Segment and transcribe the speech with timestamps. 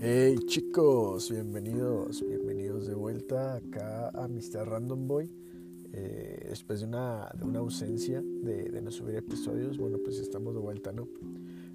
[0.00, 4.64] Hey chicos, bienvenidos, bienvenidos de vuelta acá a Mr.
[4.64, 5.28] Random Boy.
[5.92, 7.24] Eh, después de una,
[7.56, 11.08] ausencia de, de, no subir episodios, bueno, pues estamos de vuelta, ¿no?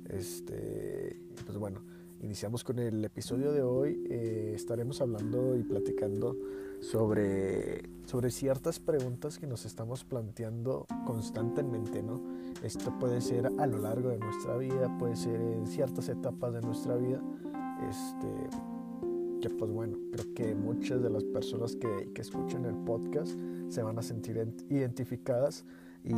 [0.08, 1.82] Este, pues bueno,
[2.22, 4.02] iniciamos con el episodio de hoy.
[4.10, 6.38] Eh, estaremos hablando y platicando
[6.80, 12.22] sobre, sobre ciertas preguntas que nos estamos planteando constantemente, ¿no?
[12.64, 16.62] Esto puede ser a lo largo de nuestra vida, puede ser en ciertas etapas de
[16.62, 17.22] nuestra vida.
[17.90, 18.50] Este,
[19.42, 23.38] que pues bueno, creo que muchas de las personas que, que escuchan el podcast
[23.70, 24.38] se van a sentir
[24.70, 25.66] identificadas
[26.04, 26.14] y,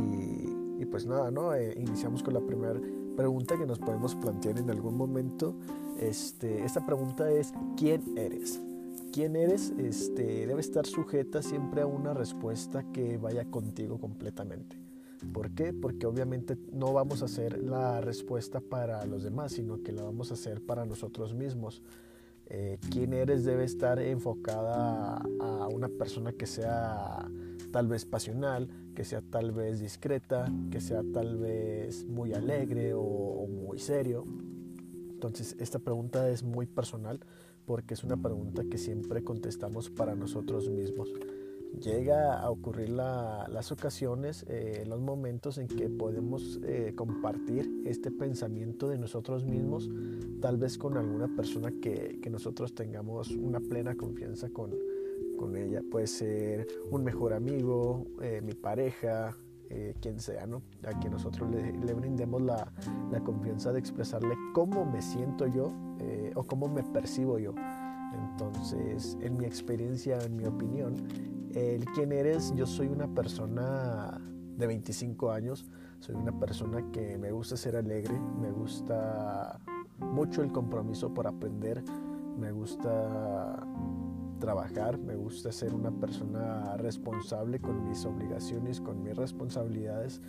[0.78, 1.54] y pues nada, ¿no?
[1.54, 2.80] Eh, iniciamos con la primera
[3.16, 5.54] pregunta que nos podemos plantear en algún momento.
[5.98, 8.60] Este, esta pregunta es, ¿quién eres?
[9.12, 9.72] ¿Quién eres?
[9.78, 14.85] Este, debe estar sujeta siempre a una respuesta que vaya contigo completamente.
[15.32, 15.72] ¿Por qué?
[15.72, 20.30] Porque obviamente no vamos a hacer la respuesta para los demás, sino que la vamos
[20.30, 21.82] a hacer para nosotros mismos.
[22.48, 27.28] Eh, quién eres debe estar enfocada a una persona que sea
[27.72, 33.02] tal vez pasional, que sea tal vez discreta, que sea tal vez muy alegre o,
[33.02, 34.24] o muy serio.
[35.10, 37.20] Entonces esta pregunta es muy personal
[37.64, 41.12] porque es una pregunta que siempre contestamos para nosotros mismos
[41.80, 48.10] llega a ocurrir la, las ocasiones, eh, los momentos en que podemos eh, compartir este
[48.10, 49.88] pensamiento de nosotros mismos,
[50.40, 54.74] tal vez con alguna persona que, que nosotros tengamos una plena confianza con,
[55.38, 55.82] con, ella.
[55.90, 59.36] Puede ser un mejor amigo, eh, mi pareja,
[59.68, 60.62] eh, quien sea, ¿no?
[60.84, 62.72] A quien nosotros le, le brindemos la,
[63.10, 67.52] la, confianza de expresarle cómo me siento yo eh, o cómo me percibo yo.
[68.30, 70.94] Entonces, en mi experiencia, en mi opinión,
[71.54, 74.20] el quién eres, yo soy una persona
[74.56, 75.66] de 25 años,
[76.00, 79.60] soy una persona que me gusta ser alegre, me gusta
[79.98, 81.82] mucho el compromiso por aprender,
[82.38, 83.66] me gusta
[84.38, 90.20] trabajar, me gusta ser una persona responsable con mis obligaciones, con mis responsabilidades.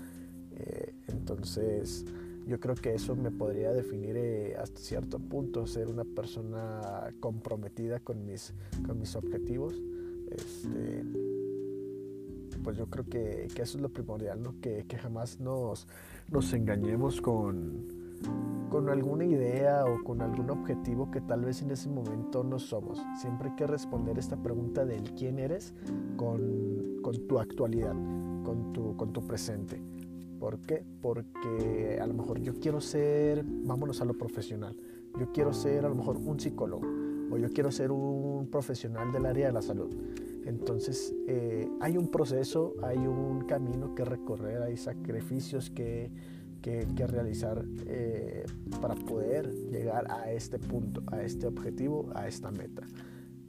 [0.51, 2.05] Eh, entonces,
[2.45, 7.99] yo creo que eso me podría definir eh, hasta cierto punto, ser una persona comprometida
[7.99, 8.53] con mis,
[8.85, 9.75] con mis objetivos.
[10.31, 11.03] Este,
[12.63, 15.87] pues yo creo que, eso es lo primordial, que jamás nos,
[16.31, 17.87] nos engañemos con,
[18.69, 23.01] con alguna idea o con algún objetivo que tal vez en ese momento no somos.
[23.19, 25.73] Siempre hay que responder esta pregunta del quién eres
[26.15, 27.95] con, con tu actualidad,
[28.43, 29.81] con tu, con tu presente.
[30.39, 30.85] ¿Por qué?
[31.01, 34.75] Porque a lo mejor yo quiero ser, vámonos a lo profesional,
[35.19, 36.85] yo quiero ser a lo mejor un psicólogo
[37.31, 39.89] o yo quiero ser un profesional del área de la salud.
[40.45, 46.09] Entonces eh, hay un proceso, hay un camino que recorrer, hay sacrificios que,
[46.61, 48.45] que, que realizar eh,
[48.81, 52.83] para poder llegar a este punto, a este objetivo, a esta meta.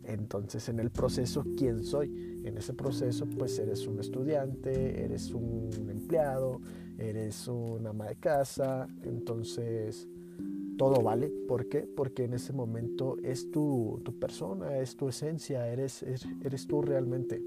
[0.03, 2.41] Entonces en el proceso, ¿quién soy?
[2.45, 6.61] En ese proceso pues eres un estudiante, eres un empleado,
[6.99, 10.09] eres una ama de casa, entonces
[10.79, 11.31] todo vale.
[11.47, 11.81] ¿Por qué?
[11.81, 17.43] Porque en ese momento es tu, persona, es tu esencia, eres, eres, eres tú realmente.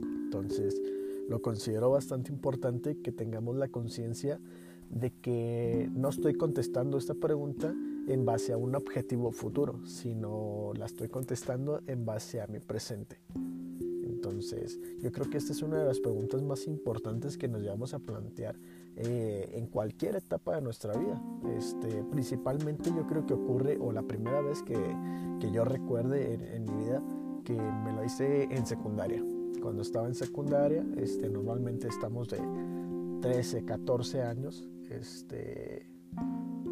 [0.00, 0.80] Entonces
[1.28, 4.38] lo considero bastante importante que tengamos la conciencia
[4.90, 7.74] de que no estoy contestando esta pregunta
[8.06, 13.18] en base a un objetivo futuro, sino la estoy contestando en base a mi presente.
[14.04, 17.92] Entonces, yo creo que esta es una de las preguntas más importantes que nos llevamos
[17.94, 18.56] a plantear
[19.00, 21.22] eh, en cualquier etapa de nuestra vida.
[21.56, 24.76] Este, principalmente yo creo que ocurre, o la primera vez que,
[25.38, 27.00] que yo recuerde en, en, mi vida,
[27.44, 29.24] que me lo hice en secundaria.
[29.62, 32.40] Cuando estaba en secundaria, este, normalmente estamos de
[33.20, 34.66] 13, 14 años.
[34.90, 35.86] Este,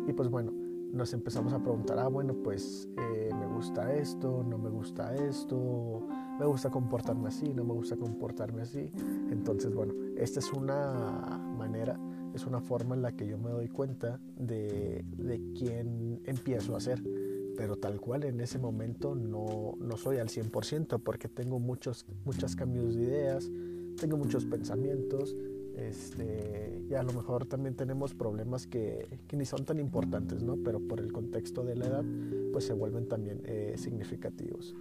[0.09, 0.53] y pues bueno,
[0.93, 6.07] nos empezamos a preguntar, ah, bueno, pues eh, me gusta esto, no me gusta esto,
[6.39, 8.91] me gusta comportarme así, no me gusta comportarme así.
[9.31, 11.99] Entonces, bueno, esta es una manera,
[12.37, 16.81] es una forma en la que yo me doy cuenta de, de quién empiezo a
[16.81, 17.03] ser.
[17.57, 22.55] Pero tal cual en ese momento no, no soy al 100% porque tengo muchos, muchos
[22.55, 23.51] cambios de ideas,
[23.99, 25.35] tengo muchos pensamientos,
[25.77, 30.57] este, y a lo mejor también tenemos problemas que, que, ni son tan importantes, ¿no?
[30.63, 32.05] Pero por el contexto de la edad,
[32.53, 34.75] pues se vuelven también eh, significativos.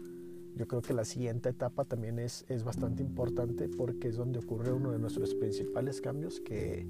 [0.55, 4.71] Yo creo que la siguiente etapa también es, es bastante importante porque es donde ocurre
[4.71, 6.87] uno de nuestros principales cambios que,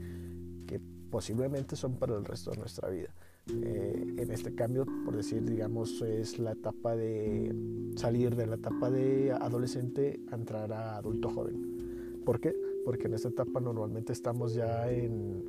[1.15, 3.07] posiblemente son para el resto de nuestra vida.
[3.47, 7.55] Eh, en este cambio, por decir, digamos, es la etapa de
[7.95, 12.21] salir de la etapa de adolescente a entrar a adulto joven.
[12.25, 12.53] ¿Por qué?
[12.83, 15.45] Porque en esta etapa normalmente estamos ya en,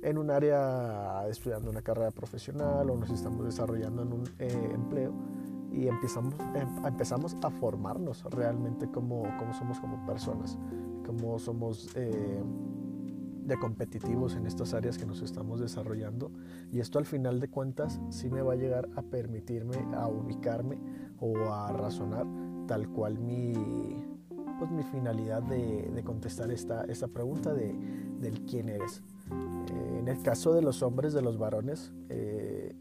[0.00, 5.12] en un área estudiando una carrera profesional o nos estamos desarrollando en un eh, empleo
[5.70, 10.56] y empezamos, em, empezamos a formarnos realmente como, como somos como personas,
[11.04, 12.42] como somos eh,
[13.44, 16.30] de competitivos en estas áreas que nos estamos desarrollando
[16.72, 20.78] y esto al final de cuentas sí me va a llegar a permitirme a ubicarme
[21.20, 22.26] o a razonar
[22.66, 23.52] tal cual mi,
[24.58, 27.74] pues mi finalidad de, de contestar esta, esta pregunta de,
[28.20, 29.02] del quién eres.
[29.30, 32.74] Eh, en el caso de los hombres, de los varones, eh,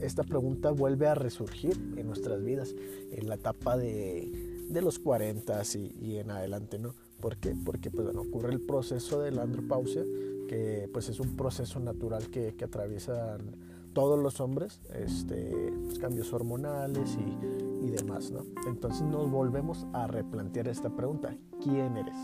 [0.00, 2.74] esta pregunta vuelve a resurgir en nuestras vidas,
[3.12, 6.94] en la etapa de, de los 40 y, y, en adelante, ¿no?
[7.20, 7.54] ¿Por qué?
[7.64, 10.04] Porque pues, bueno, ocurre el proceso de la andropausia,
[10.48, 13.56] que pues es un proceso natural que, que atraviesan
[13.92, 18.44] todos los hombres, este, pues, cambios hormonales y, y, demás, ¿no?
[18.66, 22.16] Entonces nos volvemos a replantear esta pregunta, ¿quién eres?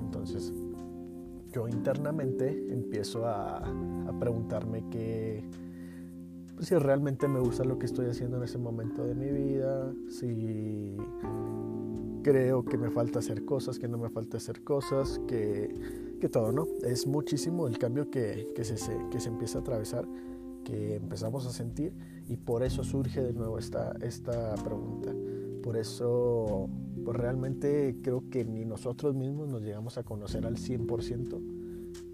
[0.00, 0.52] Entonces
[1.52, 5.44] yo internamente empiezo a, a preguntarme pues,
[6.64, 10.96] si realmente me gusta lo que estoy haciendo en ese momento de mi vida, si
[12.22, 15.74] creo que me falta hacer cosas, que no me falta hacer cosas, que,
[16.20, 16.68] que todo, ¿no?
[16.82, 18.76] Es muchísimo el cambio que, que, se,
[19.10, 20.06] que se empieza a atravesar,
[20.64, 21.92] que empezamos a sentir
[22.28, 25.12] y por eso surge de nuevo esta, esta pregunta.
[25.62, 26.68] Por eso,
[27.04, 31.40] pues realmente creo que ni nosotros mismos nos llegamos a conocer al 100%,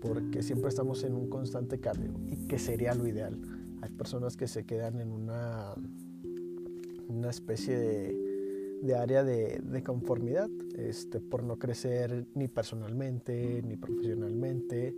[0.00, 3.38] porque siempre estamos en un constante cambio y que sería lo ideal.
[3.80, 5.74] Hay personas que se quedan en una,
[7.08, 14.94] una especie de, área de, de, conformidad este, por no crecer ni personalmente ni profesionalmente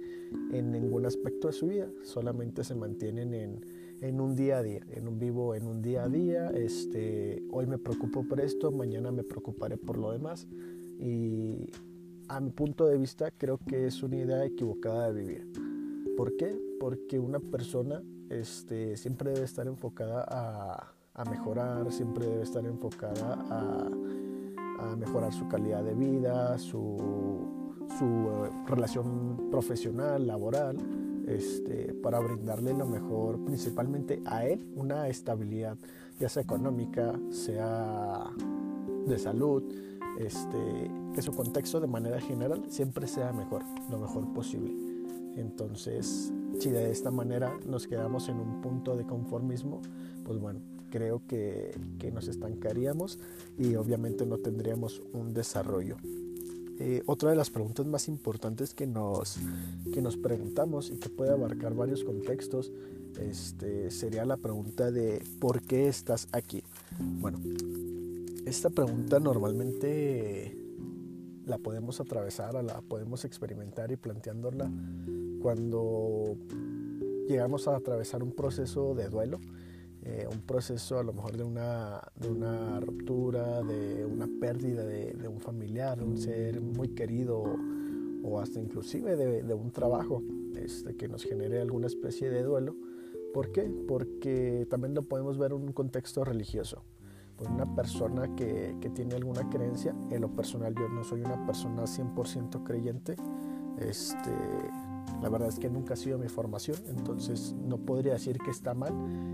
[0.52, 1.88] en ningún aspecto de su vida.
[2.04, 3.60] Solamente se mantienen en,
[4.00, 6.50] en, un día a día, en un vivo, en un día a día.
[6.50, 10.46] Este, hoy me preocupo por esto, mañana me preocuparé por lo demás.
[10.98, 11.70] Y
[12.28, 15.52] a mi punto de vista creo que es una idea equivocada de vivir.
[16.16, 16.56] ¿Por qué?
[16.78, 20.24] Porque una persona este, siempre debe estar enfocada
[21.14, 23.88] a mejorar, siempre debe estar enfocada a,
[24.96, 26.96] mejorar su calidad de vida, su,
[27.98, 30.76] su eh, relación profesional, laboral,
[31.26, 35.76] este, para brindarle lo mejor, principalmente a él, una estabilidad,
[36.18, 38.24] ya sea económica, sea
[39.06, 39.62] de salud,
[40.18, 44.74] este, que su contexto de manera general siempre sea mejor, lo mejor posible.
[45.36, 49.80] Entonces, si de esta manera nos quedamos en un punto de conformismo,
[50.24, 50.60] pues bueno,
[50.90, 53.18] creo que, que nos estancaríamos
[53.58, 55.96] y obviamente no tendríamos un desarrollo.
[56.78, 59.36] Eh, otra de las preguntas más importantes que nos,
[59.92, 62.72] que nos preguntamos y que puede abarcar varios contextos
[63.18, 66.62] este, sería la pregunta de ¿por qué estás aquí?
[66.98, 67.38] Bueno,
[68.46, 70.56] esta pregunta normalmente
[71.44, 74.70] la podemos atravesar, la podemos experimentar y planteándola
[75.40, 76.36] cuando
[77.28, 79.40] llegamos a atravesar un proceso de duelo
[80.02, 85.28] eh, un proceso a lo mejor de una, de ruptura, de una pérdida de, de,
[85.28, 87.44] un familiar, un ser muy querido
[88.22, 90.22] o hasta inclusive de, de un trabajo
[90.56, 92.76] este, que nos genere alguna especie de duelo.
[93.34, 93.70] ¿Por qué?
[93.86, 96.82] Porque también lo podemos ver en un contexto religioso.
[97.36, 101.44] Pues una persona que, que tiene alguna creencia, en lo personal yo no soy una
[101.44, 103.16] persona 100% creyente,
[103.78, 104.30] este,
[105.22, 108.74] la verdad es que nunca ha sido mi formación, entonces no podría decir que está
[108.74, 108.92] mal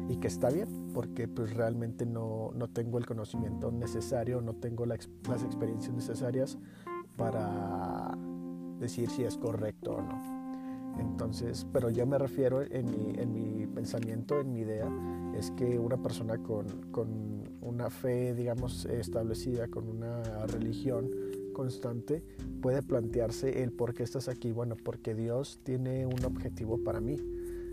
[0.09, 4.87] y que está bien, porque pues realmente no, no tengo el conocimiento necesario, no tengo
[4.87, 4.97] la,
[5.29, 6.59] las experiencias necesarias
[7.17, 8.17] para
[8.79, 10.37] decir si es correcto o no.
[10.99, 14.91] Entonces, pero yo me refiero en mi, en mi pensamiento, en mi idea,
[15.37, 21.11] es que una persona con, con una fe, digamos, establecida, con una religión,
[21.57, 22.23] constante,
[22.61, 24.53] puede plantearse el por qué estás aquí.
[24.53, 27.17] Bueno, porque Dios tiene un objetivo para mí.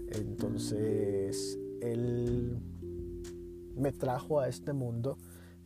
[0.07, 2.59] Entonces, Él
[3.75, 5.17] me trajo a este mundo.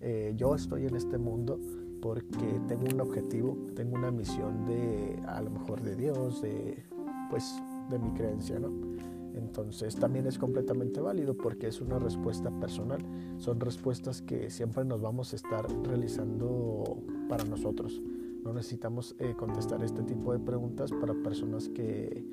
[0.01, 1.59] Eh, yo estoy en este mundo
[2.01, 6.83] porque tengo un objetivo, tengo una misión de, a lo mejor de Dios, de,
[7.29, 7.53] pues,
[7.91, 8.96] de mi creencia, ¿no?
[9.37, 12.99] Entonces también es completamente válido porque es una respuesta personal.
[13.37, 16.97] Son respuestas que siempre nos vamos a estar realizando
[17.29, 18.01] para nosotros.
[18.43, 22.25] No necesitamos eh, contestar este tipo de preguntas para personas que,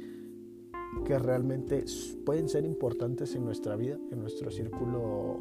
[1.05, 1.85] que realmente
[2.25, 5.41] pueden ser importantes en nuestra vida, en nuestro círculo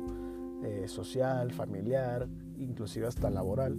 [0.64, 2.28] eh, social, familiar,
[2.58, 3.78] inclusive hasta laboral,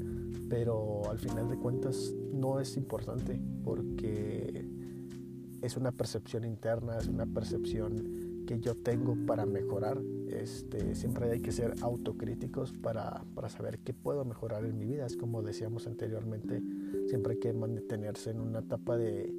[0.48, 4.63] pero al final de cuentas no es importante porque
[5.64, 9.98] es una percepción interna, es una percepción que yo tengo para mejorar.
[10.28, 15.06] Este, siempre hay que ser autocríticos para, para saber qué puedo mejorar en mi vida.
[15.06, 16.62] Es como decíamos anteriormente,
[17.08, 19.32] siempre hay que mantenerse en una etapa de,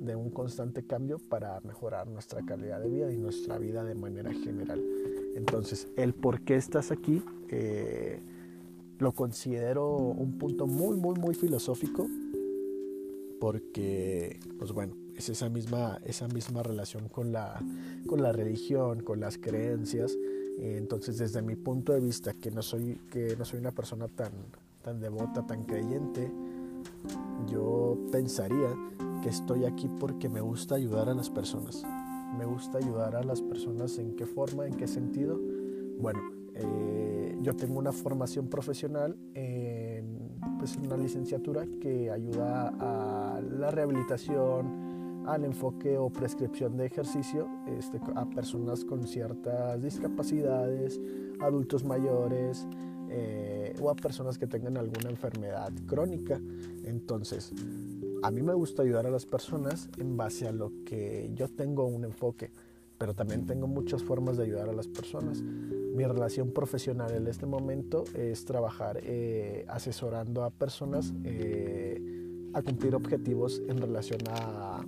[0.00, 4.32] de un constante cambio para mejorar nuestra calidad de vida y nuestra vida de manera
[4.32, 4.80] general.
[5.34, 8.20] Entonces, el por qué estás aquí eh,
[9.00, 12.08] lo considero un punto muy, muy, muy filosófico
[13.40, 17.60] porque, pues bueno, es esa misma, esa misma relación con la,
[18.06, 20.16] con la religión, con las creencias.
[20.58, 24.32] Entonces, desde mi punto de vista, que no soy, que no soy una persona tan,
[24.82, 26.30] tan devota, tan creyente,
[27.46, 28.74] yo pensaría
[29.22, 31.84] que estoy aquí porque me gusta ayudar a las personas.
[32.36, 35.40] Me gusta ayudar a las personas en qué forma, en qué sentido.
[35.98, 36.20] Bueno,
[36.54, 44.83] eh, yo tengo una formación profesional en pues, una licenciatura que ayuda a la rehabilitación,
[45.26, 51.00] al enfoque o prescripción de ejercicio este, a personas con ciertas discapacidades,
[51.40, 52.66] adultos mayores
[53.08, 56.40] eh, o a personas que tengan alguna enfermedad crónica.
[56.84, 57.52] Entonces,
[58.22, 61.86] a mí me gusta ayudar a las personas en base a lo que yo tengo
[61.86, 62.50] un enfoque,
[62.98, 65.42] pero también tengo muchas formas de ayudar a las personas.
[65.42, 72.00] Mi relación profesional en este momento es trabajar eh, asesorando a personas eh,
[72.54, 74.84] a cumplir objetivos en relación a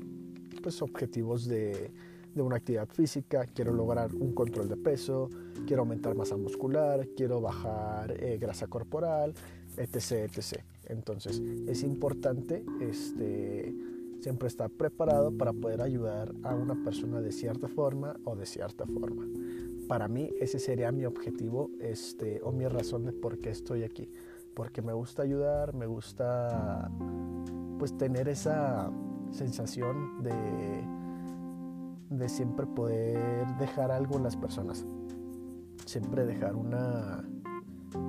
[0.66, 1.92] pues, objetivos de,
[2.34, 3.46] de una actividad física.
[3.46, 5.30] Quiero lograr un control de peso,
[5.64, 9.32] quiero aumentar masa muscular, quiero bajar eh, grasa corporal,
[9.76, 10.64] etc, etc.
[10.88, 13.76] Entonces es importante este,
[14.20, 18.86] siempre estar preparado para poder ayudar a una persona de cierta forma o de cierta
[18.86, 19.24] forma.
[19.86, 24.10] Para mí ese sería mi objetivo este, o mi razón de por qué estoy aquí.
[24.52, 26.90] Porque me gusta ayudar, me gusta
[27.78, 28.90] pues tener esa
[29.30, 30.84] sensación de,
[32.10, 34.84] de siempre poder dejar algo en las personas.
[35.84, 37.24] Siempre dejar una,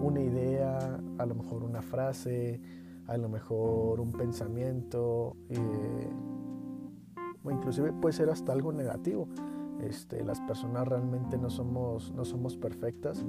[0.02, 2.60] una idea, a lo mejor una frase,
[3.08, 6.10] a lo mejor un pensamiento, eh,
[7.44, 9.28] o inclusive puede ser hasta algo negativo.
[9.82, 13.26] Este, las personas realmente no somos, no somos perfectas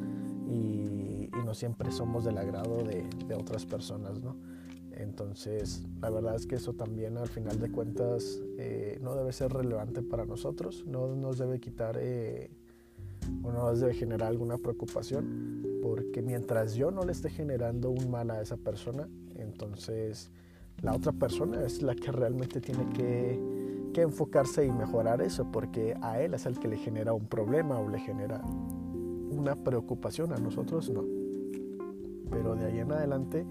[0.46, 4.36] y, no siempre somos del agrado de, otras personas, ¿no?
[4.98, 9.52] Entonces, la verdad es que eso también al final de cuentas eh, no debe ser
[9.52, 12.50] relevante para nosotros, no nos debe quitar eh,
[13.44, 18.10] o no nos debe generar alguna preocupación, porque mientras yo no le esté generando un
[18.10, 20.32] mal a esa persona, entonces
[20.82, 23.40] la otra persona es la que realmente tiene que,
[23.94, 27.78] que, enfocarse y mejorar eso, porque a él es el que le genera un problema
[27.78, 31.04] o le genera una preocupación, a nosotros no.
[32.30, 33.46] Pero de ahí en adelante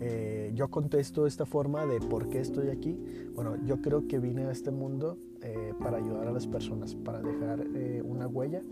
[0.00, 2.98] eh, yo contesto esta forma de por qué estoy aquí.
[3.34, 7.20] Bueno, yo creo que vine a este mundo eh, para ayudar a las personas, para
[7.20, 8.62] dejar eh, una huella,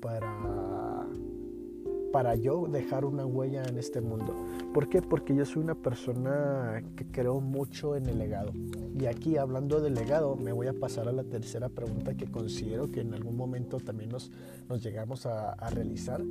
[0.00, 1.06] para
[2.12, 4.34] para yo dejar una huella en este mundo.
[4.74, 5.00] ¿Por qué?
[5.00, 8.52] Porque yo soy una persona que creo mucho en el legado.
[8.94, 12.90] Y aquí hablando de legado, me voy a pasar a la tercera pregunta que considero
[12.90, 14.30] que en algún momento también nos,
[14.82, 16.22] llegamos a, realizar,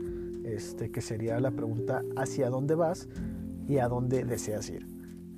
[0.44, 3.10] este, que sería la pregunta ¿hacia dónde vas
[3.72, 4.86] y a dónde deseas ir?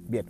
[0.10, 0.26] Bien,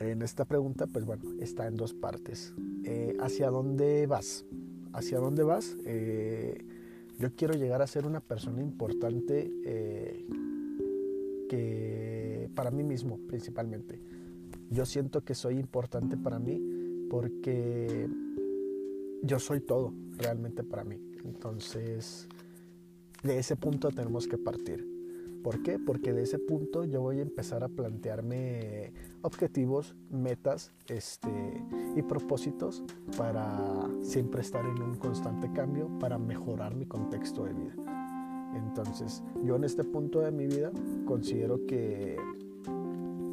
[0.00, 2.52] en esta pregunta, pues bueno, está en dos partes.
[2.84, 4.44] Eh, ¿Hacia dónde vas?
[4.92, 5.74] ¿Hacia dónde vas?
[5.86, 6.62] Eh,
[7.18, 10.26] yo quiero llegar a ser una persona importante eh,
[11.48, 13.98] que para mí mismo principalmente.
[14.68, 16.60] Yo siento que soy importante para mí
[17.08, 18.10] porque
[19.22, 21.00] yo soy todo realmente para mí.
[21.24, 22.28] Entonces,
[23.22, 24.87] de ese punto tenemos que partir.
[25.48, 25.78] ¿Por qué?
[25.78, 31.64] Porque de ese punto yo voy a empezar a plantearme objetivos, metas este,
[31.96, 32.84] y propósitos
[33.16, 37.72] para siempre estar en un constante cambio, para mejorar mi contexto de vida.
[38.56, 40.70] Entonces, yo en este punto de mi vida
[41.06, 42.18] considero que,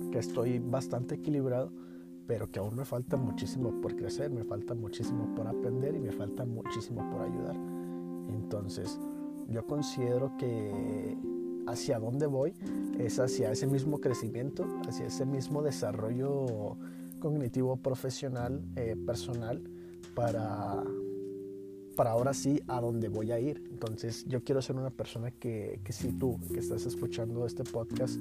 [0.10, 1.74] que estoy bastante equilibrado,
[2.28, 6.14] pero que aún me falta muchísimo por crecer, me falta muchísimo por aprender y me
[6.14, 7.58] falta muchísimo por ayudar.
[8.30, 9.02] Entonces,
[9.50, 11.35] yo considero que
[11.68, 12.54] hacia dónde voy
[13.00, 16.78] es hacia ese mismo crecimiento, hacia ese mismo desarrollo
[17.20, 19.62] cognitivo, profesional, eh, personal,
[20.14, 20.84] para,
[21.96, 23.64] para ahora sí a dónde voy a ir.
[23.70, 28.20] Entonces yo quiero ser una persona que, que si tú que estás escuchando este podcast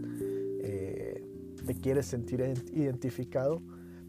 [0.61, 1.23] eh,
[1.67, 2.41] te quieres sentir
[2.73, 3.63] identificado,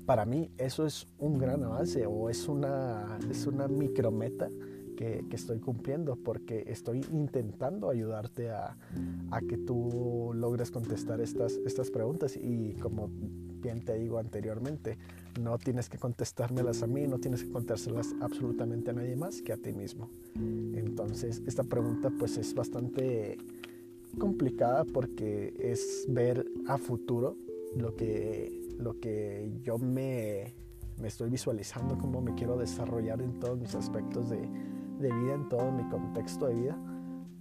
[0.06, 4.50] para mí eso es un gran avance o es una, es una micrometa
[4.96, 8.78] que, estoy cumpliendo porque estoy intentando ayudarte a,
[9.48, 13.10] que tú logres contestar estas, estas preguntas y como
[13.62, 14.98] bien te digo anteriormente,
[15.42, 19.54] no tienes que contestármelas a mí, no tienes que contárselas absolutamente a nadie más que
[19.54, 20.10] a ti mismo.
[20.36, 23.38] Entonces, esta pregunta pues es bastante
[24.20, 27.36] complicada porque es ver a futuro
[27.76, 30.54] lo que, lo que yo me,
[31.02, 34.48] me estoy visualizando, cómo me quiero desarrollar en todos mis aspectos de,
[35.00, 36.78] de vida, en todo mi contexto de vida.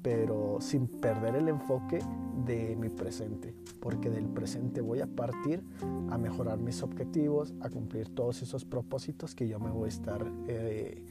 [0.03, 1.99] pero sin perder el enfoque
[2.45, 5.63] de mi presente, porque del presente voy a partir
[6.11, 10.23] a mejorar mis objetivos, a cumplir todos esos propósitos que yo me voy a estar
[10.47, 11.03] eh,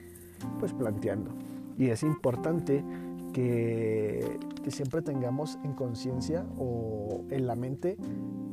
[0.59, 1.31] pues planteando.
[1.75, 2.85] Y es importante
[3.33, 7.97] que, que siempre tengamos en conciencia o en la mente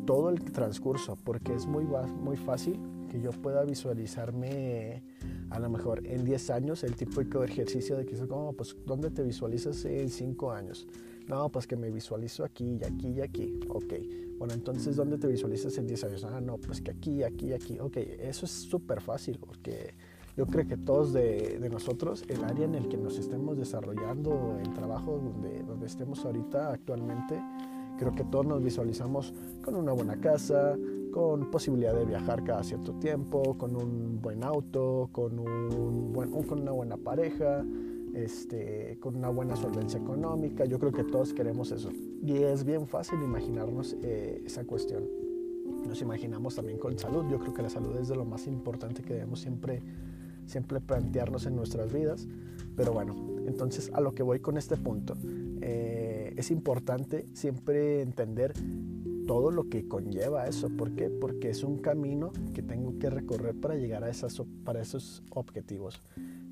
[0.07, 1.87] todo el transcurso, porque es muy,
[2.23, 2.81] muy fácil
[3.11, 5.03] que yo pueda visualizarme
[5.50, 6.95] a lo mejor en 10 años, el
[7.40, 10.87] de ejercicio de que es como, pues, ¿dónde te visualizas en 5 años?
[11.26, 13.61] No, pues que me visualizo aquí y aquí y aquí.
[13.69, 13.95] Ok.
[14.38, 16.25] Bueno, entonces, ¿dónde te visualizas en 10 años?
[16.25, 17.78] Ah, no, pues que aquí, aquí aquí.
[17.78, 19.95] Ok, eso es súper fácil porque
[20.37, 24.57] yo creo que todos de, de, nosotros, el área en el que nos estemos desarrollando,
[24.61, 27.40] el trabajo donde, donde estemos ahorita actualmente,
[27.99, 30.76] creo que todos nos visualizamos con una buena casa,
[31.11, 36.61] con posibilidad de viajar cada cierto tiempo, con un buen auto, con, un buen, con
[36.61, 37.64] una buena pareja,
[38.14, 40.64] este, con una buena solvencia económica.
[40.64, 41.90] Yo creo que todos queremos eso.
[42.23, 45.05] Y es bien fácil imaginarnos eh, esa cuestión.
[45.87, 47.25] Nos imaginamos también con salud.
[47.31, 49.83] Yo creo que la salud es de lo más importante que debemos siempre,
[50.47, 52.29] siempre plantearnos en nuestras vidas.
[52.76, 53.14] Pero bueno,
[53.47, 55.14] entonces a lo que voy con este punto.
[55.62, 58.55] Eh, es importante siempre entender
[59.31, 60.69] todo lo que conlleva eso.
[60.71, 61.09] ¿Por qué?
[61.09, 66.03] Porque es un camino que tengo que recorrer para llegar a esas, para esos objetivos.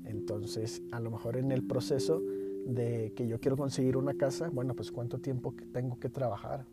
[0.05, 2.21] Entonces, a lo mejor en el proceso
[2.65, 6.63] de que yo quiero conseguir una casa, bueno, pues cuánto tiempo tengo que trabajar.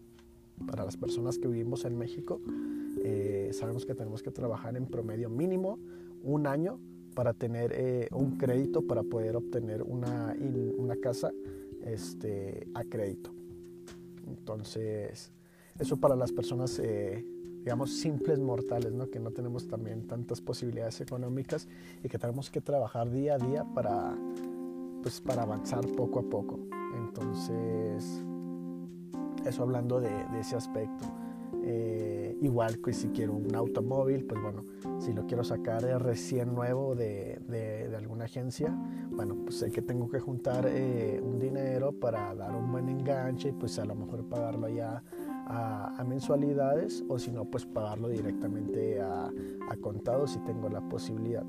[0.64, 2.40] Para las personas que vivimos en México,
[3.02, 5.80] eh, sabemos que tenemos que trabajar en promedio mínimo
[6.22, 6.78] un año
[7.16, 10.36] para tener eh, un crédito, para poder obtener una,
[10.78, 11.32] una casa
[11.84, 13.32] este, a crédito.
[14.28, 15.32] Entonces,
[15.78, 17.24] eso para las personas, eh,
[17.64, 19.08] digamos, simples mortales, ¿no?
[19.10, 21.68] que no tenemos también tantas posibilidades económicas
[22.02, 24.16] y que tenemos que trabajar día a día para,
[25.02, 26.58] pues, para avanzar poco a poco.
[26.96, 28.22] Entonces,
[29.46, 31.04] eso hablando de, ese aspecto.
[31.68, 34.64] Eh, igual que si quiero un automóvil, pues bueno,
[35.00, 38.76] si lo quiero sacar recién nuevo de, de, alguna agencia,
[39.10, 43.48] bueno, pues sé que tengo que juntar eh, un dinero para dar un buen enganche
[43.48, 45.02] y pues a lo mejor pagarlo ya
[45.46, 51.44] a, mensualidades o si no, pues pagarlo directamente a, a contado si tengo la posibilidad.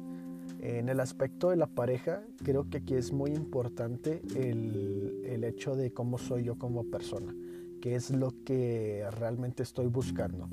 [0.60, 5.75] En el aspecto de la pareja, creo que aquí es muy importante el, el, hecho
[5.75, 7.36] de cómo soy yo como persona,
[7.81, 10.49] que es lo que realmente estoy buscando.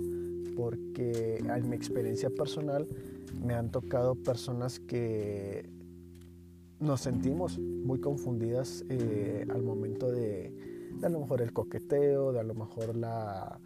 [0.56, 2.86] Porque en mi experiencia personal
[3.42, 5.68] me han tocado personas que
[6.80, 12.40] nos sentimos muy confundidas eh, al momento de, de a lo mejor el coqueteo, de
[12.40, 13.60] a lo mejor la,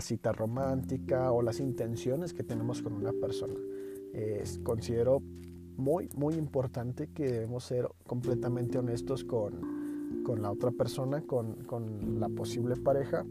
[0.00, 3.54] cita romántica o las intenciones que tenemos con una persona.
[4.62, 5.22] considero
[5.76, 9.82] muy, muy importante que debemos ser completamente honestos con,
[10.40, 13.24] la otra persona, con, con, la posible pareja.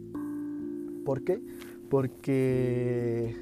[1.05, 1.41] ¿Por qué?
[1.89, 3.35] Porque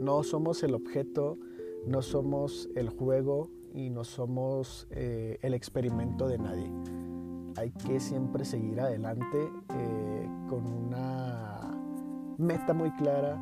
[0.00, 1.38] no somos el objeto,
[1.86, 6.70] no somos el juego y no somos eh, el experimento de nadie
[7.56, 11.60] hay que siempre seguir adelante eh, con una
[12.38, 13.38] meta muy clara,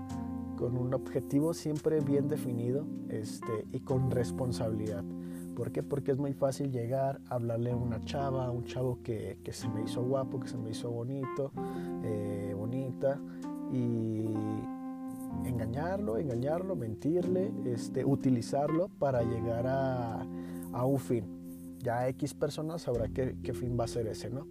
[0.57, 5.05] con un objetivo siempre bien definido este, y con responsabilidad.
[5.57, 5.83] ¿Por qué?
[5.83, 9.83] Porque es muy fácil llegar, hablarle a una chava, a un chavo que, se me
[9.83, 11.53] hizo guapo, que se me hizo bonito,
[12.03, 13.21] eh, bonita,
[13.73, 14.27] y
[15.45, 20.27] engañarlo, engañarlo, mentirle, este, utilizarlo para llegar a,
[20.73, 21.34] a un fin
[21.85, 24.49] ya X personas sabrá qué, qué, fin va a ser ese, ¿no?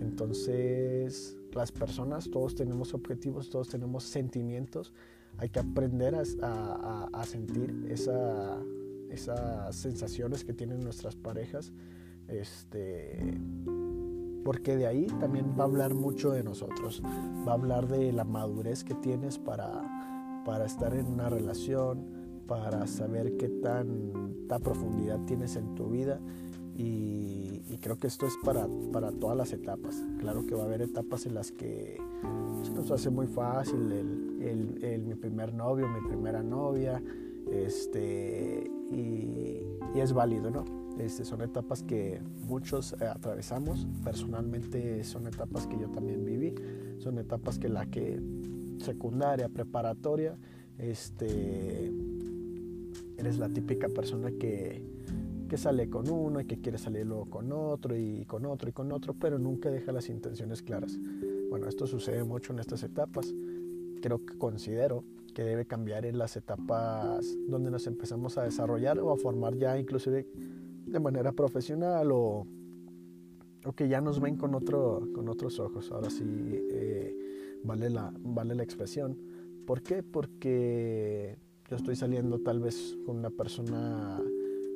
[0.00, 4.92] Entonces, las personas, todos tenemos objetivos, todos tenemos sentimientos,
[5.38, 8.60] hay que aprender a, a, sentir esa,
[9.10, 11.72] esas sensaciones que tienen nuestras parejas,
[12.28, 13.40] este,
[14.44, 17.02] porque de ahí también va a hablar mucho de nosotros,
[17.48, 22.86] va a hablar de la madurez que tienes para, para estar en una relación, para
[22.86, 26.20] saber qué tanta profundidad tienes en tu vida
[26.76, 30.02] y, creo que esto es para, para, todas las etapas.
[30.18, 31.98] Claro que va a haber etapas en las que
[32.62, 37.02] se nos hace muy fácil el, mi primer novio, mi primera novia,
[37.52, 39.60] este, y,
[39.94, 40.64] es válido, ¿no?
[40.98, 43.86] Este, son etapas que muchos eh, atravesamos.
[44.02, 46.54] Personalmente son etapas que yo también viví.
[46.98, 48.20] Son etapas que la que
[48.78, 50.36] secundaria, preparatoria,
[50.78, 51.92] este,
[53.16, 54.93] eres la típica persona que
[55.54, 58.72] que sale con uno y que quiere salir luego con otro y con otro y
[58.72, 60.98] con otro, pero nunca deja las intenciones claras.
[61.48, 63.32] Bueno, esto sucede mucho en estas etapas.
[64.02, 69.12] Creo que considero que debe cambiar en las etapas donde nos empezamos a desarrollar o
[69.12, 70.26] a formar ya inclusive
[70.86, 72.48] de manera profesional o,
[73.76, 75.92] que ya nos ven con, otro, con otros ojos.
[75.92, 77.14] Ahora sí eh,
[77.62, 79.16] vale, la, vale la expresión.
[79.64, 80.02] ¿Por qué?
[80.02, 81.38] Porque
[81.70, 84.20] yo estoy saliendo tal vez con una persona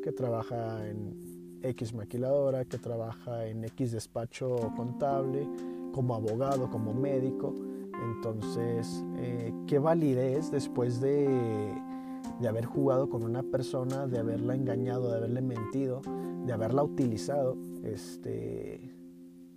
[0.09, 5.47] que trabaja en X maquiladora, que trabaja en X despacho contable,
[5.93, 7.55] como abogado, como médico.
[8.15, 11.29] Entonces, eh, ¿qué validez después de,
[12.41, 16.01] de haber jugado con una persona, de haberla engañado, de haberle mentido,
[16.47, 17.59] de haberla utilizado?
[17.85, 18.81] Este,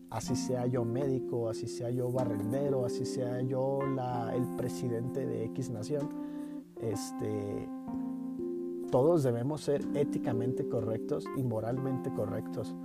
[0.09, 3.79] así sea yo médico, así sea yo barrendero, así sea yo
[4.35, 6.09] el presidente de X nación,
[6.81, 7.69] este,
[8.91, 12.75] todos debemos ser éticamente correctos y moralmente correctos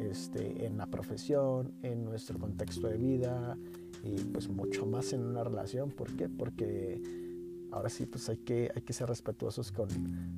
[0.00, 3.58] este, en la profesión, en nuestro contexto de vida
[4.02, 5.90] y pues mucho más en una relación.
[5.90, 6.28] ¿Por qué?
[6.28, 7.02] Porque
[7.72, 9.88] ahora sí pues hay que, hay que ser respetuosos con,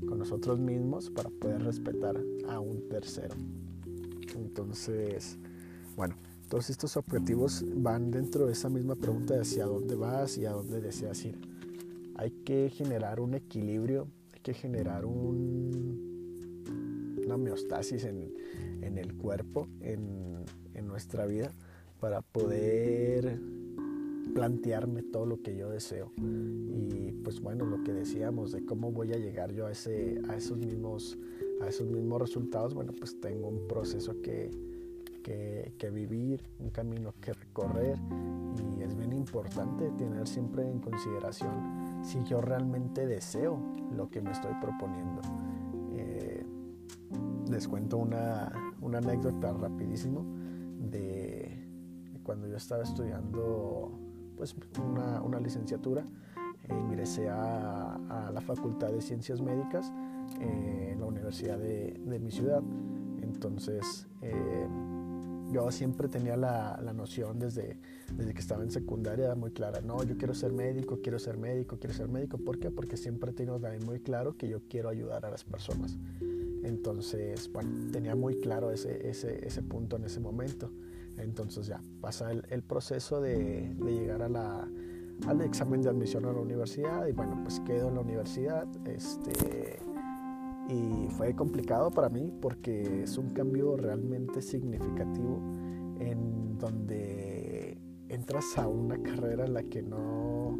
[0.09, 2.17] con nosotros mismos para poder respetar
[2.49, 3.35] a un tercero.
[4.35, 5.38] Entonces,
[5.97, 6.14] bueno,
[6.49, 10.53] todos estos objetivos van dentro de esa misma pregunta de hacia dónde vas y a
[10.53, 11.38] dónde deseas ir.
[12.14, 14.09] Hay que generar un equilibrio,
[14.48, 16.64] que generar un,
[17.22, 18.32] una homeostasis en,
[18.80, 21.52] en el cuerpo, en, en nuestra vida,
[22.00, 23.38] para poder
[24.34, 26.12] plantearme todo lo que yo deseo.
[26.16, 30.37] Y pues bueno, lo que decíamos de cómo voy a llegar yo a, ese, a,
[30.37, 31.18] esos, mismos,
[31.61, 34.50] a esos mismos resultados, bueno, pues tengo un proceso que,
[35.22, 37.98] que, vivir, un camino que recorrer
[38.78, 43.59] y es bien importante tener siempre en consideración si yo realmente deseo
[43.94, 45.21] lo que me estoy proponiendo.
[45.92, 46.42] Eh,
[47.51, 50.25] les cuento una, una, anécdota rapidísimo
[50.90, 51.68] de
[52.23, 53.92] cuando yo estaba estudiando
[54.38, 56.03] pues, una, una licenciatura,
[56.66, 59.92] eh, ingresé a, a, la Facultad de Ciencias Médicas
[60.40, 62.62] eh, en la Universidad de, de mi ciudad.
[63.21, 64.07] Entonces,
[65.50, 67.78] yo siempre tenía la, la, noción desde,
[68.16, 71.78] desde que estaba en secundaria muy clara, no, yo quiero ser médico, quiero ser médico,
[71.78, 72.38] quiero ser médico.
[72.38, 72.70] ¿Por qué?
[72.70, 75.96] Porque siempre he tenido muy claro que yo quiero ayudar a las personas.
[76.64, 80.70] Entonces, bueno, tenía muy claro ese, ese, ese punto en ese momento.
[81.16, 84.68] Entonces ya pasa el, el proceso de, de llegar a la,
[85.26, 88.66] al examen de admisión a la universidad y bueno, pues quedo en la universidad.
[88.87, 89.78] Este,
[90.68, 95.40] y fue complicado para mí porque es un cambio realmente significativo
[95.98, 97.78] en donde
[98.09, 100.59] entras a una carrera en la que no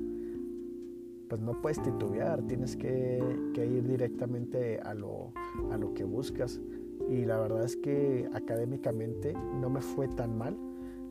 [1.29, 3.21] pues no puedes titubear, tienes que,
[3.55, 5.33] ir directamente a lo,
[5.71, 6.61] a lo, que buscas.
[7.09, 10.57] Y la verdad es que académicamente no me fue tan mal.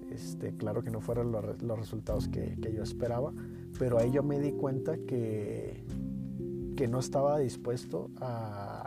[0.09, 3.33] Este, claro que no fueron los, los resultados que, que, yo esperaba,
[3.77, 5.83] pero ahí yo me di cuenta que,
[6.75, 8.86] que no estaba dispuesto a,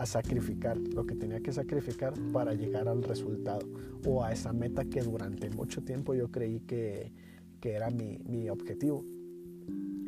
[0.00, 3.66] a, sacrificar lo que tenía que sacrificar para llegar al resultado
[4.06, 7.12] o a esa meta que durante mucho tiempo yo creí que,
[7.60, 9.04] que era mi, mi, objetivo.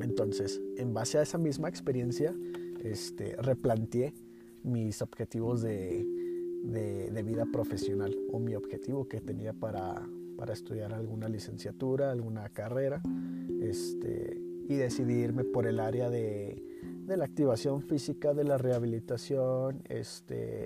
[0.01, 2.35] Entonces, en base a esa misma experiencia,
[2.83, 4.15] este, replanteé
[4.63, 6.07] mis objetivos de,
[6.65, 12.49] de, de, vida profesional o mi objetivo que tenía para, para estudiar alguna licenciatura, alguna
[12.49, 13.03] carrera,
[13.61, 16.63] este, y decidirme por el área de,
[17.13, 20.65] de la activación física, de la rehabilitación este,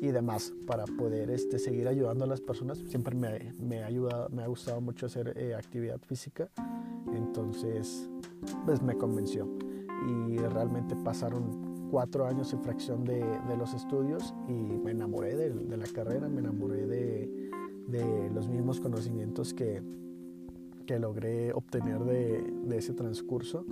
[0.00, 2.78] y demás para poder este, seguir ayudando a las personas.
[2.88, 3.82] Siempre me, me,
[4.30, 6.48] me ha gustado mucho hacer eh, actividad física,
[7.12, 8.08] entonces
[8.64, 9.46] pues me convenció
[10.08, 15.50] y realmente pasaron cuatro años en fracción de, de los estudios y me enamoré de,
[15.50, 17.50] de la carrera, me enamoré de,
[17.88, 19.82] de los mismos conocimientos que,
[20.86, 23.64] que logré obtener de, ese transcurso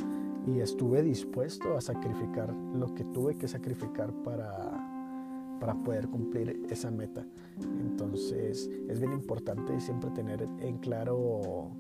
[0.47, 6.91] y estuve dispuesto a sacrificar lo que tuve que sacrificar para, para poder cumplir esa
[6.91, 7.27] meta.
[7.61, 11.71] Entonces es bien importante siempre tener en claro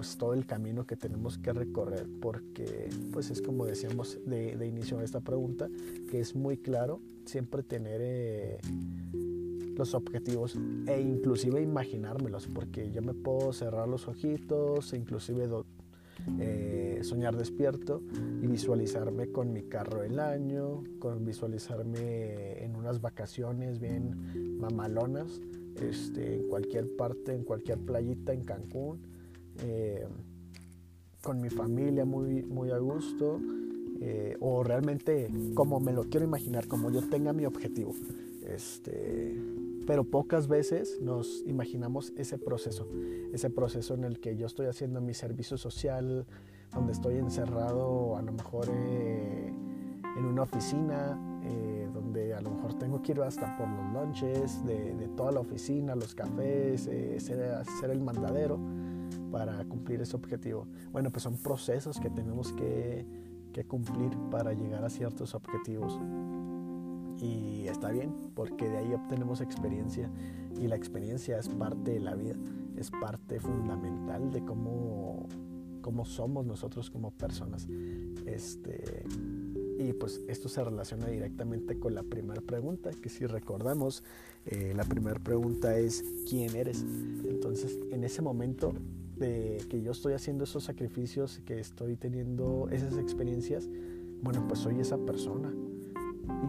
[0.00, 4.96] pues todo el camino que tenemos que recorrer porque pues es como decíamos de, inicio
[4.96, 5.68] de esta pregunta
[6.10, 8.58] que es muy claro siempre tener eh,
[9.80, 15.48] los objetivos e inclusive imaginármelos porque yo me puedo cerrar los ojitos e inclusive
[16.38, 18.02] eh, soñar despierto
[18.42, 25.40] y visualizarme con mi carro el año, con visualizarme en unas vacaciones bien mamalonas,
[25.80, 29.00] este, en cualquier parte, en cualquier playita en Cancún,
[29.62, 30.06] eh,
[31.22, 33.40] con mi familia muy, muy a gusto,
[34.02, 37.94] eh, o realmente como me lo quiero imaginar, como yo tenga mi objetivo.
[38.46, 39.36] Este,
[39.90, 42.86] pero pocas veces nos imaginamos ese proceso,
[43.32, 46.28] ese proceso en el que yo estoy haciendo mi servicio social,
[46.72, 49.52] donde estoy encerrado a lo mejor eh,
[50.16, 54.64] en una oficina, eh, donde a lo mejor tengo que ir hasta por los lunches
[54.64, 58.60] de, toda la oficina, los cafés, eh, ser, el mandadero
[59.32, 60.68] para cumplir ese objetivo.
[60.92, 63.04] Bueno, pues son procesos que tenemos que
[63.66, 66.00] cumplir para llegar a ciertos objetivos.
[67.20, 70.10] Y está bien, porque de ahí obtenemos experiencia
[70.58, 72.36] y la experiencia es parte de la vida,
[72.76, 75.26] es parte fundamental de cómo,
[75.82, 77.68] cómo somos nosotros como personas.
[78.26, 79.04] Este,
[79.78, 84.02] y pues esto se relaciona directamente con la primera pregunta, que si recordamos,
[84.46, 86.84] eh, la primera pregunta es ¿quién eres?
[87.28, 88.74] Entonces, en ese momento
[89.16, 93.68] de que yo estoy haciendo esos sacrificios, que estoy teniendo esas experiencias,
[94.22, 95.52] bueno, pues soy esa persona.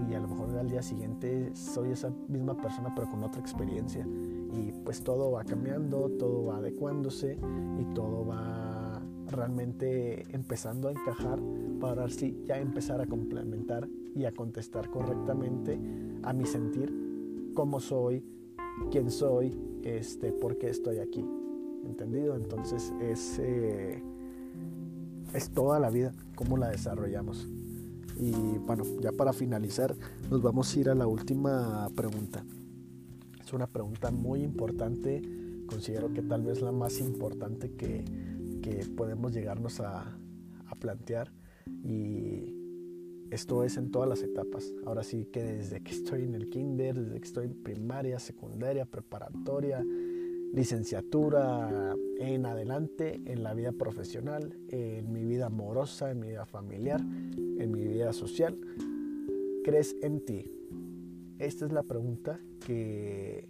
[0.10, 4.06] Y a lo mejor al día siguiente soy esa misma persona, pero con otra experiencia.
[4.54, 7.38] Y pues todo va cambiando, todo va adecuándose
[7.80, 11.40] y todo va realmente empezando a encajar
[11.80, 15.80] para así ya empezar a complementar y a contestar correctamente
[16.24, 16.94] a mi sentir,
[17.54, 18.24] cómo soy,
[18.92, 21.26] quién soy, este, por qué estoy aquí.
[21.86, 22.36] ¿Entendido?
[22.36, 24.04] Entonces es, eh,
[25.34, 27.48] es toda la vida, cómo la desarrollamos.
[28.22, 29.96] Y bueno, ya para finalizar,
[30.30, 32.46] nos vamos a ir a la última pregunta.
[33.44, 35.24] Es una pregunta muy importante,
[35.66, 38.06] considero que tal vez la más importante que,
[38.62, 40.20] que podemos llegarnos a,
[40.68, 41.34] a plantear
[41.84, 42.54] y
[43.32, 44.72] esto es en todas las etapas.
[44.86, 48.86] Ahora sí que desde que estoy en el kinder, desde que estoy en primaria, secundaria,
[48.86, 49.84] preparatoria,
[50.54, 57.02] licenciatura, en adelante, en la vida profesional, en mi vida amorosa, en mi vida familiar,
[57.62, 58.58] en mi vida social.
[59.64, 60.52] ¿Crees en ti?
[61.40, 63.48] Esta es la pregunta que,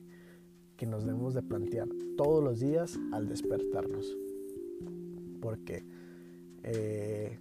[0.78, 4.18] que nos debemos de plantear todos los días al despertarnos
[5.42, 5.84] porque
[6.64, 7.38] eh,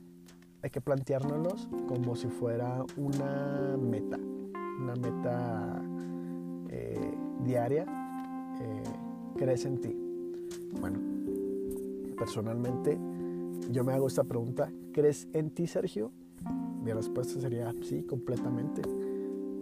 [0.62, 4.18] hay que planteárnoslos como si fuera una meta,
[4.80, 5.82] una meta
[6.70, 7.86] eh, diaria,
[8.60, 8.82] eh,
[9.36, 9.96] crees en ti.
[10.80, 10.98] Bueno,
[12.16, 12.98] personalmente
[13.70, 16.12] yo me hago esta pregunta, ¿crees en ti Sergio?
[16.82, 18.82] Mi respuesta sería sí, completamente.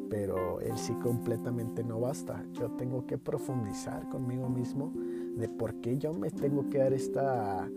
[0.09, 2.45] Pero el sí completamente no basta.
[2.55, 4.93] Yo tengo que profundizar conmigo mismo
[5.37, 7.69] de por qué yo me tengo que dar esta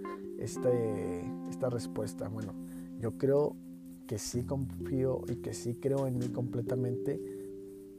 [0.41, 2.27] este, esta respuesta?
[2.27, 2.53] Bueno,
[2.99, 3.55] yo creo
[4.07, 7.19] que sí confío y que sí creo en mí completamente.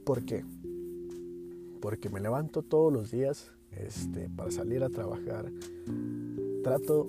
[0.05, 0.43] ¿Por qué?
[1.81, 5.51] Porque me levanto todos los días este, para salir a trabajar.
[6.63, 7.07] Trato,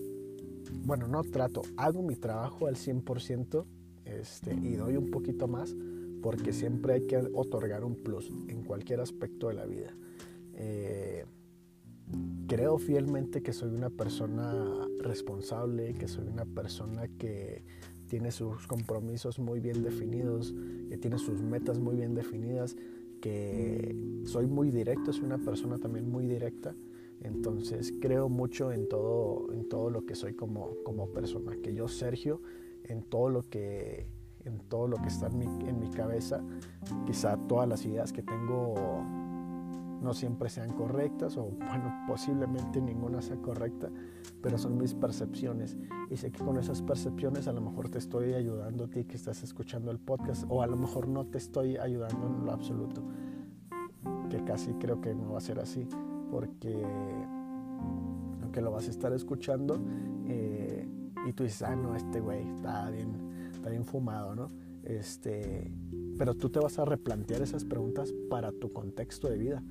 [0.85, 3.65] bueno, no trato, hago mi trabajo al 100%
[4.25, 5.77] este, y doy un poquito más
[6.23, 9.95] porque siempre hay que otorgar un plus en cualquier aspecto de la vida.
[10.55, 11.27] Eh,
[12.47, 17.63] creo fielmente que soy una persona responsable, que soy una persona que
[18.09, 20.55] tiene sus compromisos muy bien definidos,
[20.89, 22.75] que tiene sus metas muy bien definidas,
[23.21, 26.75] que soy muy directo, soy una persona también muy directa.
[27.21, 31.87] Entonces creo mucho en todo, en todo lo que soy como, como persona, que yo,
[31.87, 32.41] Sergio,
[32.85, 34.07] en todo lo que
[34.45, 36.43] en todo lo que está en mi, en mi cabeza,
[37.07, 38.75] quizá todas las ideas que tengo
[40.05, 43.89] no siempre sean correctas o bueno, posiblemente ninguna sea correcta,
[44.43, 45.79] pero son mis percepciones.
[46.11, 49.17] Y sé que con esas percepciones a lo mejor te estoy ayudando a ti que
[49.17, 53.03] estás escuchando el podcast o a lo mejor no te estoy ayudando en lo absoluto,
[54.29, 55.89] que casi creo que no va a ser así,
[56.31, 56.85] porque
[58.43, 59.81] aunque lo vas a estar escuchando
[60.27, 60.74] eh,
[61.27, 64.51] y tú dices, ah, no, este güey está bien, está bien fumado, ¿no?
[64.83, 65.73] Este,
[66.19, 69.63] pero tú te vas a replantear esas preguntas para tu contexto de vida.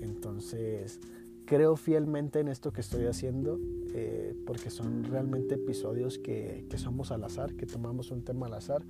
[0.00, 1.00] Entonces,
[1.44, 3.58] creo fielmente en esto que estoy haciendo,
[3.92, 8.54] eh, porque son realmente episodios que, que, somos al azar, que tomamos un tema al
[8.54, 8.84] azar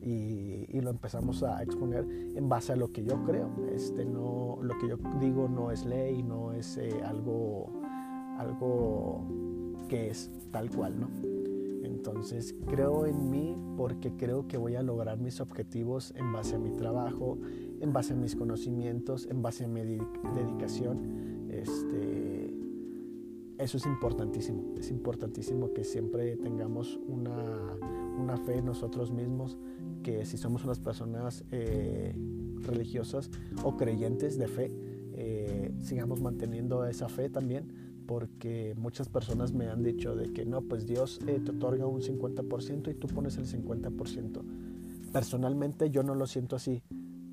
[0.00, 3.50] y, y, lo empezamos a exponer en base a lo que yo creo.
[3.70, 7.82] Este, no, lo que yo digo no es ley, no es eh, algo,
[8.38, 9.26] algo
[9.88, 11.35] que es tal cual, ¿no?
[12.06, 16.58] Entonces creo en mí porque creo que voy a lograr mis objetivos en base a
[16.58, 17.36] mi trabajo,
[17.80, 19.80] en base a mis conocimientos, en base a mi
[20.34, 21.48] dedicación.
[21.50, 22.54] Este,
[23.58, 24.74] eso es importantísimo.
[24.78, 29.58] Es importantísimo que siempre tengamos una, fe en nosotros mismos,
[30.04, 32.14] que si somos unas personas eh,
[32.62, 33.30] religiosas
[33.64, 34.72] o creyentes de fe,
[35.12, 40.62] eh, sigamos manteniendo esa fe también porque muchas personas me han dicho de que no,
[40.62, 44.42] pues Dios eh, te otorga un 50% y tú pones el 50%.
[45.12, 46.82] Personalmente yo no lo siento así,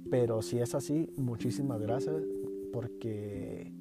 [0.10, 2.24] pero si es así, muchísimas gracias
[2.72, 3.72] porque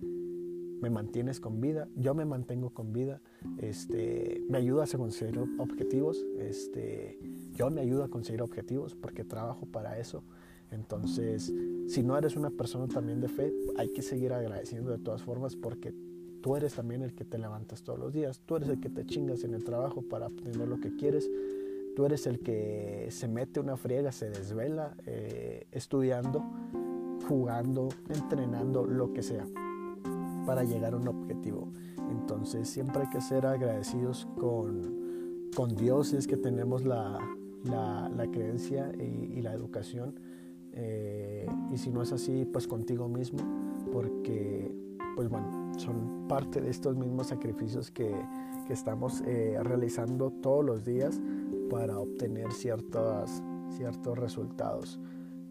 [0.80, 3.20] me mantienes con vida, yo me mantengo con vida,
[3.58, 7.18] este, me ayudas a conseguir objetivos, este,
[7.54, 10.24] yo me ayudo a conseguir objetivos porque trabajo para eso.
[10.72, 11.52] Entonces,
[11.86, 15.54] si no eres una persona también de fe, hay que seguir agradeciendo de todas formas
[15.54, 15.94] porque
[16.42, 19.06] tú eres también el que te levantas todos los días, tú eres el que te
[19.06, 21.30] chingas en el trabajo para obtener lo que quieres,
[21.94, 26.42] tú eres el que se mete una friega, se desvela eh, estudiando,
[27.28, 29.46] jugando, entrenando, lo que sea,
[30.44, 31.68] para llegar a un objetivo.
[32.10, 37.18] Entonces siempre hay que ser agradecidos con, con Dios, es que tenemos la,
[37.64, 40.18] la, creencia y, la educación.
[40.74, 43.40] Eh, y si no es así, pues contigo mismo,
[43.92, 44.74] porque
[45.14, 48.14] pues bueno, son parte de estos mismos sacrificios que,
[48.66, 51.20] que estamos eh, realizando todos los días
[51.70, 53.42] para obtener ciertos,
[53.76, 55.00] ciertos resultados.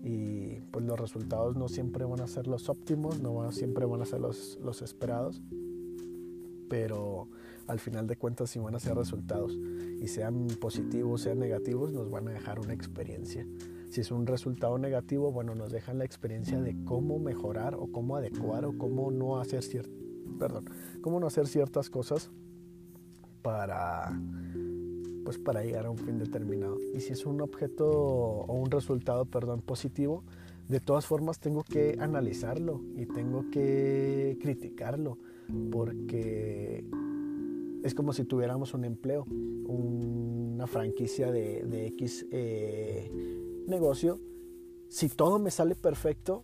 [0.03, 4.05] Y pues los resultados no siempre van a ser los óptimos, no siempre van a
[4.05, 5.43] ser los, los esperados,
[6.69, 7.27] pero
[7.67, 9.57] al final de cuentas si van a ser resultados
[9.99, 13.45] y sean positivos, sean negativos, nos van a dejar una experiencia.
[13.91, 18.15] Si es un resultado negativo, bueno, nos dejan la experiencia de cómo mejorar o cómo
[18.15, 19.61] adecuar o cómo no hacer
[20.39, 20.63] perdón,
[21.01, 22.31] cómo no hacer ciertas cosas
[23.41, 24.17] para
[25.25, 26.77] pues para llegar a un fin determinado.
[26.93, 30.23] Y si es un objeto o un resultado, perdón, positivo,
[30.69, 35.17] de todas formas tengo que analizarlo y tengo que criticarlo
[35.69, 36.85] porque
[37.83, 44.19] es como si tuviéramos un empleo, una franquicia de, X eh, negocio.
[44.89, 46.43] Si todo me sale perfecto,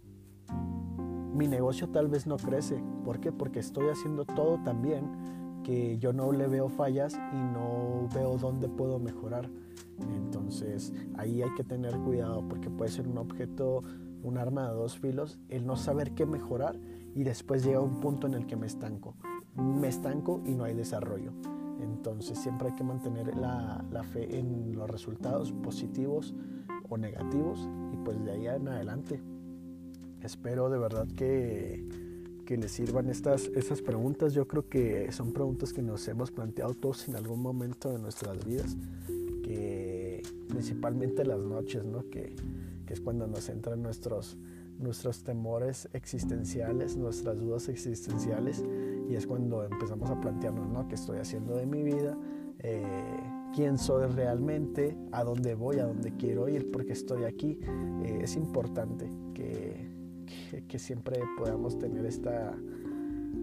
[1.34, 2.82] mi negocio tal vez no crece.
[3.04, 3.32] ¿Por qué?
[3.32, 8.38] Porque estoy haciendo todo tan bien que yo no le veo fallas y no veo
[8.38, 9.50] dónde puedo mejorar.
[10.16, 13.84] Entonces ahí hay que tener cuidado porque puede ser un objeto,
[14.24, 16.80] un arma de dos filos, el no saber qué mejorar
[17.16, 19.16] y después llega un punto en el que me estanco
[19.58, 21.32] me estanco y no hay desarrollo.
[21.82, 26.34] Entonces siempre hay que mantener la, fe en los resultados positivos
[26.90, 29.22] o negativos y pues de ahí en adelante.
[30.22, 31.86] Espero de verdad que,
[32.46, 34.34] que les sirvan estas, estas preguntas.
[34.34, 38.44] Yo creo que son preguntas que nos hemos planteado todos en algún momento de nuestras
[38.46, 38.76] vidas,
[39.44, 42.10] que principalmente las noches, ¿no?
[42.10, 42.36] que,
[42.86, 44.38] que es cuando nos entran nuestros,
[44.80, 48.64] nuestros temores existenciales, nuestras dudas existenciales
[49.10, 50.88] y es cuando empezamos a plantearnos, ¿no?
[50.88, 52.18] ¿Qué estoy haciendo de mi vida?
[52.60, 54.98] Eh, ¿Quién soy realmente?
[55.12, 55.80] ¿A dónde voy?
[55.80, 56.72] ¿A dónde quiero ir?
[56.72, 57.60] Porque estoy aquí.
[58.04, 59.90] Eh, es importante que,
[60.68, 62.56] que, siempre podamos tener esta,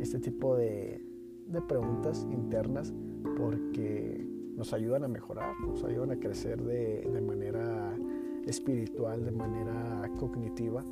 [0.01, 1.05] este tipo de,
[1.49, 2.93] de preguntas internas
[3.37, 7.97] porque nos ayudan a mejorar, nos ayudan a crecer de, de manera
[8.47, 10.85] espiritual, de manera cognitiva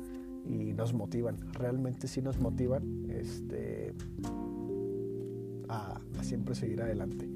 [0.45, 3.93] y nos motivan, realmente sí nos motivan este,
[5.69, 7.29] a, siempre seguir adelante.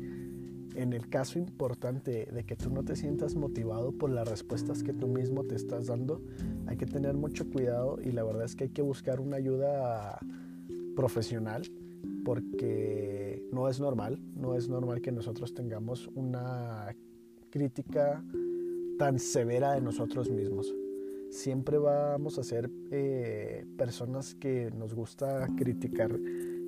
[0.77, 4.93] En el caso importante de que tú no te sientas motivado por las respuestas que
[4.93, 6.21] tú mismo te estás dando,
[6.67, 10.19] hay que tener mucho cuidado y la verdad es que hay que buscar una ayuda
[10.95, 11.63] profesional
[12.23, 16.95] porque no es normal, no es normal que nosotros tengamos una
[17.49, 18.23] crítica
[18.99, 20.71] tan severa de nosotros mismos.
[21.31, 26.11] Siempre vamos a ser eh, personas que nos gusta criticar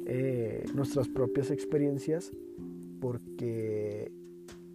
[0.07, 2.31] eh, nuestras propias experiencias
[2.99, 4.11] porque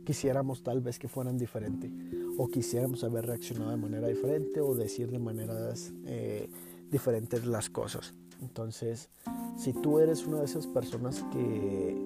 [0.05, 1.91] quisiéramos tal vez que fueran diferentes
[2.37, 6.49] o quisiéramos haber reaccionado de manera diferente o decir de maneras eh,
[6.91, 8.15] diferentes las cosas.
[8.41, 9.09] Entonces,
[9.57, 11.97] si tú eres una de esas personas que,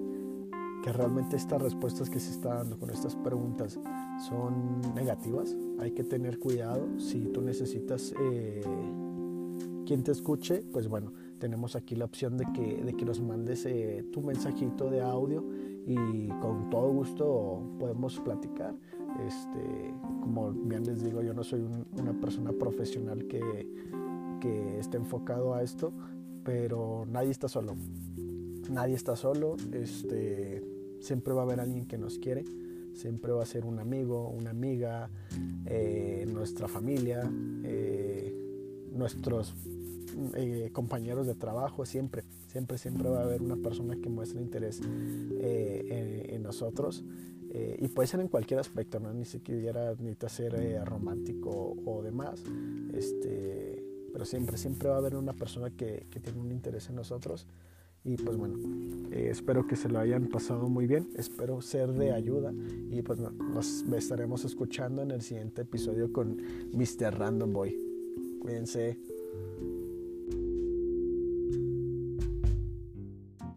[0.83, 3.79] que realmente estas respuestas que se está dando con estas preguntas
[4.27, 6.99] son negativas, hay que tener cuidado.
[6.99, 8.61] Si tú necesitas eh,
[9.85, 13.65] quien te escuche, pues bueno, tenemos aquí la opción de que, de que nos mandes
[13.65, 15.43] eh, tu mensajito de audio
[15.85, 18.75] y con todo gusto podemos platicar.
[19.25, 21.65] Este, como bien les digo, yo no soy
[21.97, 23.67] una persona profesional que,
[24.39, 25.91] que esté enfocado a esto,
[26.43, 27.75] pero nadie está solo.
[28.69, 29.55] Nadie está solo.
[29.73, 30.63] Este,
[30.99, 32.43] siempre va a haber alguien que nos quiere
[32.99, 35.09] siempre va a ser un amigo, una amiga,
[35.65, 37.21] eh, nuestra familia,
[37.63, 38.35] eh,
[38.91, 39.55] nuestros
[40.35, 44.81] eh, compañeros de trabajo, siempre, siempre, siempre va a haber una persona que muestre interés
[44.81, 47.03] en, nosotros.
[47.51, 52.43] y puede ser en cualquier aspecto, no ni siquiera necesita ser romántico o demás.
[52.93, 57.45] Este, pero siempre, siempre va a haber una persona que, tiene un interés en nosotros.
[58.03, 58.57] Y pues bueno,
[59.11, 62.53] eh, espero que se lo hayan pasado muy bien, espero ser de ayuda
[62.89, 66.37] y pues nos estaremos escuchando en el siguiente episodio con
[66.73, 67.17] Mr.
[67.17, 67.75] Random Boy.
[68.41, 69.18] Cuídense.